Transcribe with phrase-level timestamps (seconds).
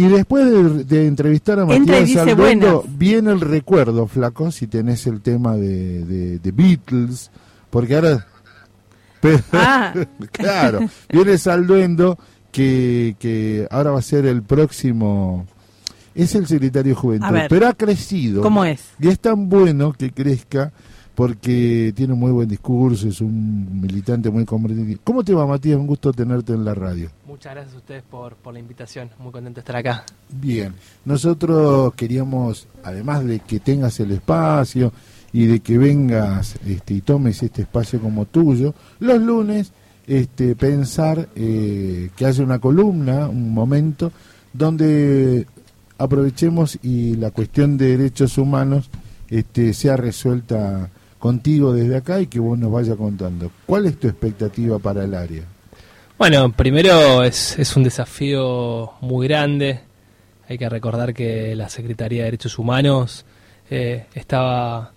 [0.00, 5.56] Y después de, entrevistar a Matías Alduendo, viene el recuerdo, flaco, si tenés el tema
[5.56, 7.30] de, de, Beatles,
[7.68, 8.26] porque ahora...
[9.52, 9.92] Ah.
[10.32, 10.80] claro,
[11.12, 12.18] viene Salduendo,
[12.50, 15.46] que, que ahora va a ser el próximo...
[16.14, 18.40] Es el secretario de Juventud, pero ha crecido.
[18.40, 18.80] ¿Cómo es?
[18.98, 20.72] Y es tan bueno que crezca
[21.20, 24.98] porque tiene un muy buen discurso, es un militante muy comprometido.
[25.04, 25.76] ¿Cómo te va, Matías?
[25.76, 27.10] Un gusto tenerte en la radio.
[27.26, 30.06] Muchas gracias a ustedes por, por la invitación, muy contento de estar acá.
[30.30, 30.72] Bien,
[31.04, 34.94] nosotros queríamos, además de que tengas el espacio
[35.30, 39.72] y de que vengas este, y tomes este espacio como tuyo, los lunes
[40.06, 44.10] este, pensar eh, que haya una columna, un momento,
[44.54, 45.46] donde
[45.98, 48.88] aprovechemos y la cuestión de derechos humanos
[49.28, 50.88] este, sea resuelta
[51.20, 53.52] contigo desde acá y que vos nos vayas contando.
[53.66, 55.44] ¿Cuál es tu expectativa para el área?
[56.18, 59.80] Bueno, primero es, es un desafío muy grande.
[60.48, 63.24] Hay que recordar que la Secretaría de Derechos Humanos
[63.70, 64.92] eh, estaba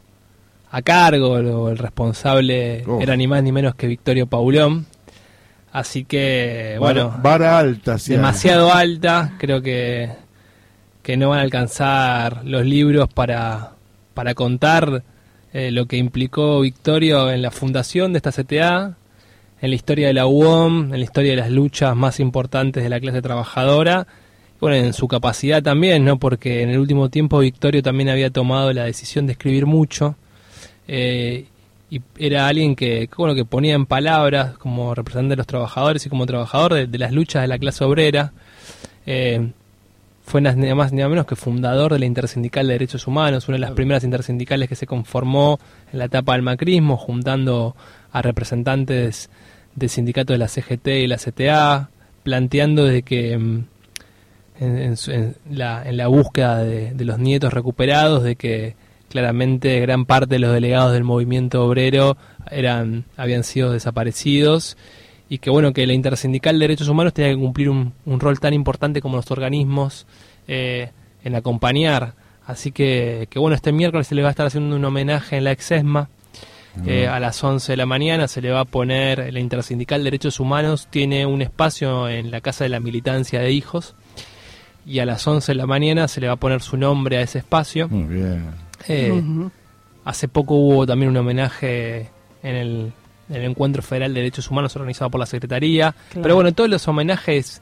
[0.71, 2.99] a cargo, o el responsable oh.
[2.99, 4.87] era ni más ni menos que Victorio Paulón.
[5.71, 9.33] Así que, bueno, vara alta, demasiado alta.
[9.39, 10.09] Creo que,
[11.01, 13.73] que no van a alcanzar los libros para,
[14.13, 15.03] para contar
[15.53, 18.97] eh, lo que implicó Victorio en la fundación de esta CTA,
[19.61, 22.89] en la historia de la UOM, en la historia de las luchas más importantes de
[22.89, 24.07] la clase trabajadora,
[24.59, 26.17] bueno, en su capacidad también, ¿no?
[26.17, 30.15] Porque en el último tiempo Victorio también había tomado la decisión de escribir mucho
[30.87, 31.45] eh,
[31.89, 36.09] y era alguien que, bueno, que ponía en palabras como representante de los trabajadores y
[36.09, 38.33] como trabajador de, las luchas de la clase obrera.
[39.05, 39.51] Eh,
[40.23, 43.55] fue nada más ni nada menos que fundador de la Intersindical de Derechos Humanos, una
[43.55, 45.59] de las primeras intersindicales que se conformó
[45.91, 47.75] en la etapa del macrismo, juntando
[48.11, 49.29] a representantes
[49.75, 51.89] de sindicatos de la CGT y la CTA,
[52.23, 53.65] planteando de que mm,
[54.59, 58.75] en, la, búsqueda de, los nietos recuperados, de que
[59.09, 62.17] claramente gran parte de los delegados del movimiento obrero
[62.49, 64.77] eran habían sido desaparecidos
[65.33, 68.53] y que bueno que la intersindical de derechos humanos tenía que cumplir un, rol tan
[68.53, 70.05] importante como los organismos
[70.47, 70.91] eh,
[71.23, 72.13] en acompañar.
[72.45, 75.45] Así que, que, bueno este miércoles se le va a estar haciendo un homenaje en
[75.45, 76.07] la exesma
[76.85, 78.27] eh, a las 11 de la mañana.
[78.27, 82.39] Se le va a poner la intersindical de derechos humanos tiene un espacio en la
[82.39, 83.95] casa de la militancia de hijos
[84.85, 87.21] y a las 11 de la mañana se le va a poner su nombre a
[87.21, 87.89] ese espacio.
[87.89, 88.51] Muy bien.
[88.87, 89.19] Eh,
[90.05, 92.11] hace poco hubo también un homenaje
[92.43, 92.93] en el
[93.29, 95.93] el Encuentro Federal de Derechos Humanos organizado por la Secretaría.
[96.13, 97.61] Pero bueno, todos los homenajes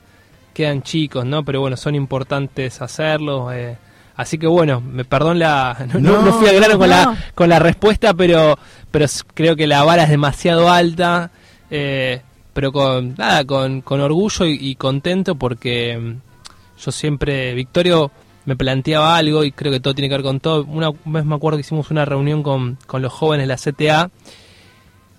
[0.54, 1.44] quedan chicos, ¿no?
[1.44, 3.54] Pero bueno, son importantes hacerlos.
[3.54, 3.78] Eh.
[4.16, 8.14] así que bueno, me perdón la no, fui al grano con la con la respuesta,
[8.14, 8.58] pero
[8.90, 11.32] pero creo que la vara es demasiado alta.
[11.70, 12.22] Eh,
[12.54, 18.12] pero con nada, con, con orgullo y, contento porque mm, yo siempre, Victorio
[18.46, 20.66] me planteaba algo y creo que todo tiene que ver con todo.
[20.66, 24.12] Una vez me acuerdo que hicimos una reunión con, con los jóvenes de la CTA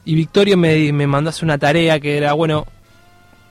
[0.05, 2.67] y Victorio me, me mandase una tarea que era, bueno,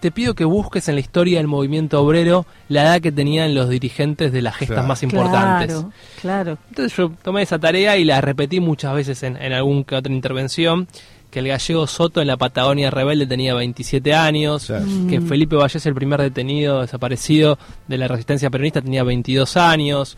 [0.01, 3.69] te pido que busques en la historia del movimiento obrero la edad que tenían los
[3.69, 5.75] dirigentes de las gestas más importantes.
[5.75, 5.91] Claro,
[6.21, 6.57] claro.
[6.69, 10.11] Entonces yo tomé esa tarea y la repetí muchas veces en, en algún que otra
[10.11, 10.87] intervención,
[11.29, 14.67] que el gallego Soto en la Patagonia Rebelde tenía 27 años,
[15.07, 15.27] que mm.
[15.27, 20.17] Felipe Vallés, el primer detenido desaparecido de la resistencia peronista, tenía 22 años,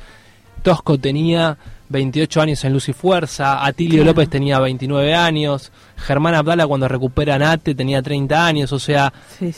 [0.63, 1.57] Tosco tenía
[1.93, 7.37] 28 años en Luz y Fuerza, Atilio López tenía 29 años, Germán Abdala cuando recupera
[7.37, 9.13] Nate tenía 30 años, o sea,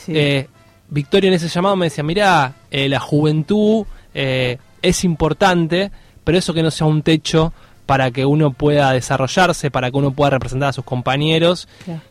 [0.06, 0.46] eh,
[0.88, 5.90] Victoria en ese llamado me decía, mira, eh, la juventud eh, es importante,
[6.22, 7.54] pero eso que no sea un techo
[7.86, 11.68] para que uno pueda desarrollarse, para que uno pueda representar a sus compañeros.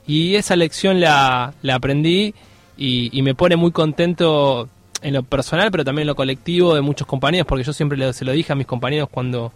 [0.08, 2.34] Y esa lección la, la aprendí
[2.78, 4.70] y, y, me pone muy contento
[5.02, 8.26] en lo personal, pero también en lo colectivo de muchos compañeros, porque yo siempre se
[8.26, 9.52] lo dije a mis compañeros cuando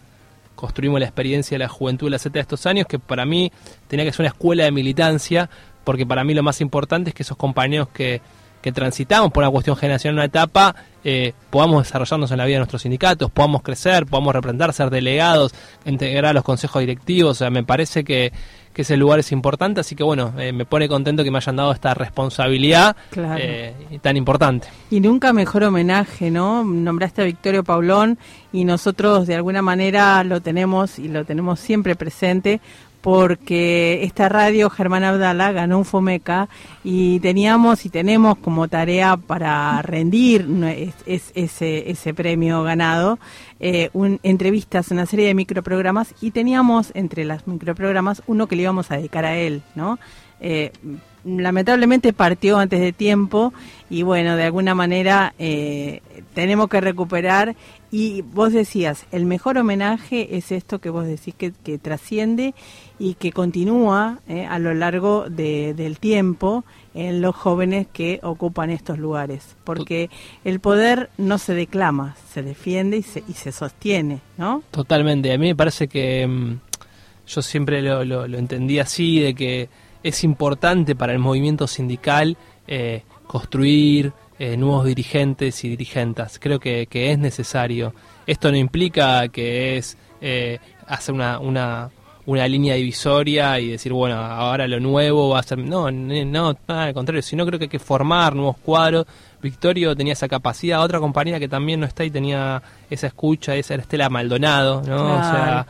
[0.60, 3.50] construimos la experiencia de la juventud de la Z de estos años, que para mí
[3.88, 5.48] tenía que ser una escuela de militancia,
[5.84, 8.20] porque para mí lo más importante es que esos compañeros que,
[8.60, 12.60] que transitamos por una cuestión generacional una etapa, eh, podamos desarrollarnos en la vida de
[12.60, 15.54] nuestros sindicatos, podamos crecer, podamos representar, ser delegados,
[15.86, 18.32] integrar a los consejos directivos, o sea, me parece que,
[18.74, 21.56] que ese lugar es importante, así que bueno, eh, me pone contento que me hayan
[21.56, 24.68] dado esta responsabilidad eh, tan importante.
[24.90, 26.62] Y nunca mejor homenaje, ¿no?
[26.62, 28.18] Nombraste a Victorio Paulón
[28.52, 32.60] y nosotros de alguna manera lo tenemos y lo tenemos siempre presente
[33.00, 36.48] porque esta radio Germán Abdala ganó un Fomeca
[36.84, 40.46] y teníamos y tenemos como tarea para rendir
[41.06, 43.18] ese, ese premio ganado
[43.60, 48.62] eh, un, entrevistas, una serie de microprogramas y teníamos entre las microprogramas uno que le
[48.62, 49.98] íbamos a dedicar a él, ¿no?
[50.40, 50.72] eh,
[51.22, 53.52] lamentablemente partió antes de tiempo
[53.90, 56.00] y bueno, de alguna manera eh,
[56.32, 57.56] tenemos que recuperar
[57.90, 62.54] y vos decías, el mejor homenaje es esto que vos decís que, trasciende
[62.98, 66.64] y que continúa eh, a lo largo del tiempo
[66.94, 70.08] en los jóvenes que ocupan estos lugares, porque
[70.44, 74.62] el poder no se declama, se defiende y se, y se sostiene, ¿no?
[74.70, 76.58] Totalmente, a mí me parece que mm,
[77.26, 79.68] yo siempre lo, lo, lo entendí así, de que
[80.02, 82.36] es importante para el movimiento sindical
[82.66, 86.38] eh, construir eh, nuevos dirigentes y dirigentas.
[86.38, 87.94] Creo que, es necesario.
[88.26, 91.90] Esto no implica que es eh, hacer una, una,
[92.32, 95.58] una, línea divisoria y decir, bueno, ahora lo nuevo va a ser...
[95.58, 99.06] No, no, al contrario, sino creo que hay que formar nuevos cuadros.
[99.42, 103.74] Victorio tenía esa capacidad, otra compañía que también no está y tenía esa escucha, esa
[103.74, 105.16] era Estela Maldonado, ¿no?
[105.16, 105.66] O sea,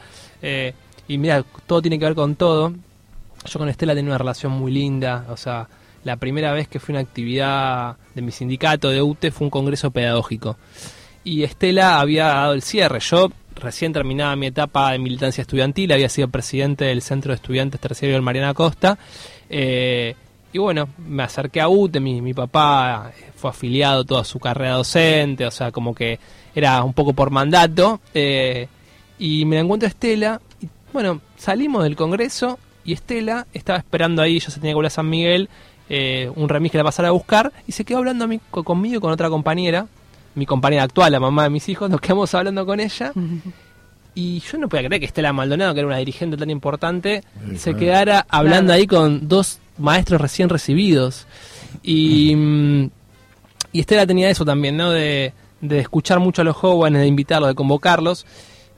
[1.09, 2.73] y mira, todo tiene que ver con todo
[3.45, 5.69] yo con Estela tenía una relación muy linda, o sea,
[6.05, 9.51] la primera vez que fui a una actividad de mi sindicato de UTE fue un
[9.51, 10.57] congreso pedagógico.
[11.25, 13.01] Y Estela había dado el cierre.
[13.01, 17.81] Yo recién terminaba mi etapa de militancia estudiantil, había sido presidente del Centro de Estudiantes
[17.81, 18.99] Terciario del Mariana Costa.
[19.49, 20.15] Eh,
[20.53, 25.47] y bueno, me acerqué a UTE, mi, mi papá fue afiliado toda su carrera docente,
[25.47, 26.19] o sea, como que
[26.55, 28.01] era un poco por mandato.
[28.15, 28.67] Eh,
[29.19, 34.41] y me encuentro a Estela, y bueno, salimos del congreso y Estela estaba esperando ahí,
[34.41, 35.49] ya se tenía que volver a San Miguel,
[35.89, 38.97] eh, un remis que la pasara a buscar, y se quedó hablando a mí, conmigo
[38.97, 39.87] y con otra compañera,
[40.35, 43.13] mi compañera actual, la mamá de mis hijos, nos quedamos hablando con ella.
[44.13, 47.23] Y yo no podía creer que Estela Maldonado, que era una dirigente tan importante,
[47.57, 51.29] se quedara hablando ahí con dos maestros recién recibidos.
[51.85, 52.91] Y, mm,
[53.73, 54.91] y Estela tenía eso también, ¿no?
[54.91, 58.27] De, de escuchar mucho a los jóvenes, de invitarlos, de convocarlos.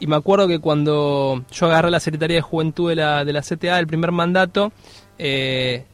[0.00, 3.40] Y me acuerdo que cuando yo agarré la Secretaría de Juventud de la, de la
[3.40, 4.72] CTA, el primer mandato,
[5.18, 5.84] eh,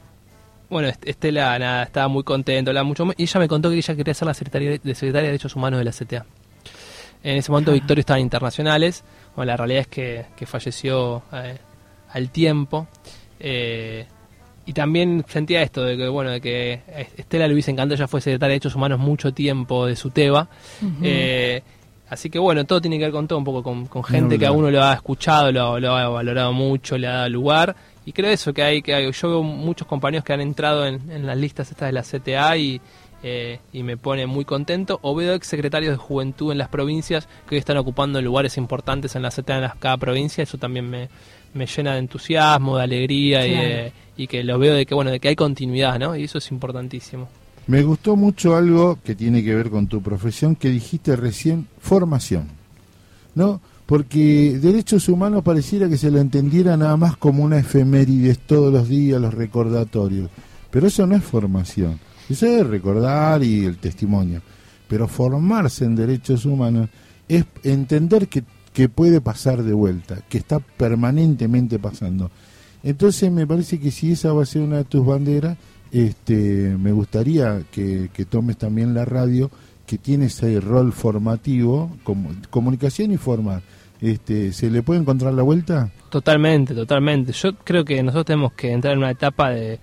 [0.71, 4.15] bueno, Estela nada, estaba muy contento, hablaba mucho y ella me contó que ella quería
[4.15, 6.27] ser la Secretaria de, Secretaria de Derechos Humanos de la CTA.
[7.23, 9.03] En ese momento Victorio estaba en internacionales,
[9.35, 11.59] bueno, la realidad es que, falleció eh,
[12.13, 12.87] al tiempo.
[13.41, 14.07] Eh,
[14.67, 16.83] y también sentía esto de que bueno de que
[17.17, 20.49] Estela le hubiese encantado ella fue secretaria de derechos humanos mucho tiempo de su teba
[22.11, 24.53] Así que bueno, todo tiene que ver con todo, un poco con, gente que a
[24.53, 27.77] uno lo ha escuchado, lo, lo, ha valorado mucho, le ha dado lugar.
[28.09, 31.37] Y creo eso, que hay, que yo veo muchos compañeros que han entrado en, las
[31.37, 32.81] listas estas de la CTA y,
[33.23, 34.99] eh, y me pone muy contento.
[35.03, 39.15] O veo ex secretarios de juventud en las provincias que hoy están ocupando lugares importantes
[39.15, 40.43] en la CTA en cada provincia.
[40.43, 41.11] Eso también me,
[41.53, 45.21] me llena de entusiasmo, de alegría y, y que lo veo de que, bueno, de
[45.21, 46.17] que hay continuidad, ¿no?
[46.17, 47.29] Y eso es importantísimo.
[47.67, 52.49] Me gustó mucho algo que tiene que ver con tu profesión que dijiste recién, formación.
[53.35, 53.61] ¿No?
[53.89, 58.87] Porque derechos humanos pareciera que se lo entendiera nada más como una efemérides todos los
[58.87, 60.29] días, los recordatorios.
[60.71, 61.99] Pero eso no es formación.
[62.29, 64.43] Eso es recordar y el testimonio.
[64.89, 66.91] Pero formarse en derechos humanos
[67.27, 68.45] es entender que,
[68.75, 72.31] que puede pasar de vuelta, que está permanentemente pasando.
[72.83, 75.57] Entonces me parece que si esa va a ser una de tus banderas,
[75.91, 79.51] este, me gustaría que, tomes también la radio,
[79.89, 83.63] que tiene ese rol formativo, como, comunicación y formar.
[84.03, 85.91] Este, ¿Se le puede encontrar la vuelta?
[86.11, 87.33] Totalmente, totalmente.
[87.33, 89.81] Yo creo que nosotros tenemos que entrar en una etapa de,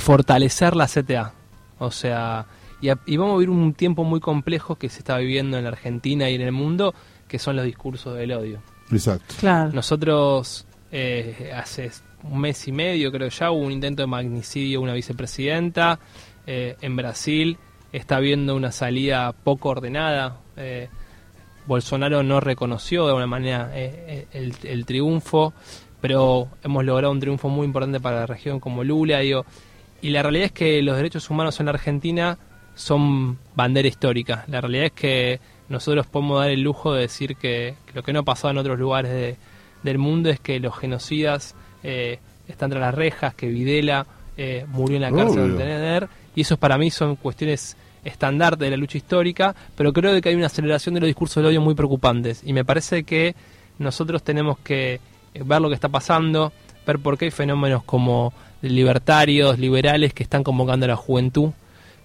[0.00, 1.34] fortalecer la CTA.
[1.78, 2.46] O sea,
[2.80, 6.30] y, vamos a vivir un tiempo muy complejo que se está viviendo en la Argentina
[6.30, 6.94] y en el mundo,
[7.28, 8.62] que son los discursos del odio.
[8.90, 9.34] Exacto.
[9.38, 9.70] Claro.
[9.70, 11.90] Nosotros eh, hace
[12.22, 16.00] un mes y medio, creo ya, hubo un intento de magnicidio de una vicepresidenta.
[16.46, 17.58] Eh, en Brasil
[17.96, 20.40] está habiendo una salida poco ordenada.
[20.56, 20.88] Eh,
[21.66, 25.52] Bolsonaro no reconoció de alguna manera eh, el, triunfo,
[26.00, 29.20] pero hemos logrado un triunfo muy importante para la región como Lula.
[29.20, 29.44] Digo,
[30.02, 32.38] y la realidad es que los derechos humanos en la Argentina
[32.74, 34.44] son bandera histórica.
[34.48, 38.20] La realidad es que nosotros podemos dar el lujo de decir que, lo que no
[38.20, 39.36] ha pasado en otros lugares
[39.82, 44.96] del mundo es que los genocidas eh, está entre las rejas, que Videla eh, murió
[44.96, 47.76] en la cárcel de tener, y eso para mí son cuestiones
[48.06, 51.46] estandarte de la lucha histórica, pero creo que hay una aceleración de los discursos del
[51.46, 53.34] odio muy preocupantes, y me parece que
[53.78, 55.00] nosotros tenemos que
[55.34, 56.52] ver lo que está pasando,
[56.86, 58.32] ver por qué hay fenómenos como
[58.62, 61.50] libertarios, liberales que están convocando a la juventud.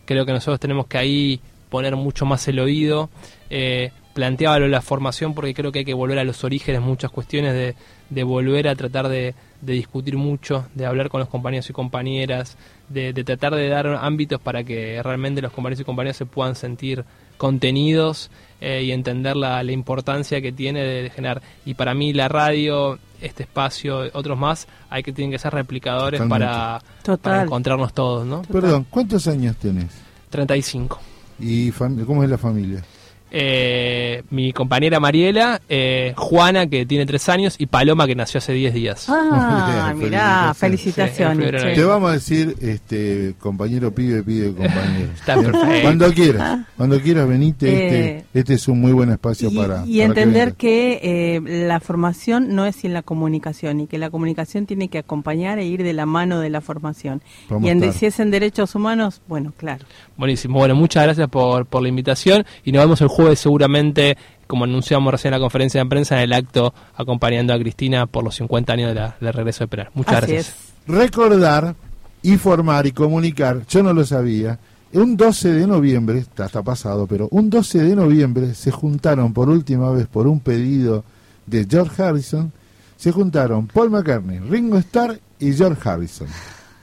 [0.05, 1.39] Creo que nosotros tenemos que ahí
[1.70, 3.10] poner mucho más el oído.
[3.50, 6.82] Eh, planteaba lo de la formación porque creo que hay que volver a los orígenes,
[6.82, 7.75] muchas cuestiones de,
[8.10, 12.58] de volver a tratar de, de, discutir mucho, de hablar con los compañeros y compañeras,
[12.89, 16.56] de, de, tratar de dar ámbitos para que realmente los compañeros y compañeras se puedan
[16.56, 17.06] sentir
[17.38, 21.41] contenidos eh, y entender la, la, importancia que tiene de, generar.
[21.65, 26.20] Y para mí la radio este espacio, otros más, hay que tienen que ser replicadores
[26.20, 26.46] Totalmente.
[26.46, 27.20] para, Total.
[27.20, 28.41] para encontrarnos todos, ¿no?
[28.44, 29.91] Perdón, ¿cuántos años tenés?
[30.30, 31.00] 35.
[31.39, 32.84] ¿Y cómo es la familia?
[33.33, 38.51] Eh, mi compañera Mariela, eh, Juana, que tiene 3 años, y Paloma, que nació hace
[38.51, 39.05] 10 días.
[39.07, 41.75] Ah, mirá, felicitaciones.
[41.75, 45.11] Te vamos a decir, este, compañero pibe, pibe, compañero.
[45.15, 45.81] Está perfecto.
[45.81, 49.83] Cuando quieras, cuando quieras venite, Eh, este, este es un muy buen espacio y, para...
[49.85, 54.09] y para entender que, eh, la formación no es sin la comunicación y que la
[54.09, 57.21] comunicación tiene que acompañar e ir de la mano de la formación.
[57.50, 59.85] Vamos y en, si es en derechos humanos, bueno, claro.
[60.17, 60.59] Buenísimo.
[60.59, 65.12] Bueno, muchas gracias por, por la invitación y nos vemos el jueves seguramente, como anunciamos
[65.12, 68.74] recién en la conferencia de prensa, en el acto acompañando a Cristina por los 50
[68.74, 69.90] años de la, del regreso de Penal.
[69.94, 70.48] Muchas Así gracias.
[70.48, 70.88] es.
[70.88, 71.75] recordar,
[72.24, 74.60] informar y comunicar, yo no lo sabía,
[74.94, 79.50] un 12 de noviembre, está, está pasado, pero un 12 de noviembre se juntaron por
[79.50, 81.06] última vez por un pedido
[81.46, 82.51] de George Harrison,
[82.98, 86.28] se juntaron Paul McCartney, Ringo Starr y George Harrison.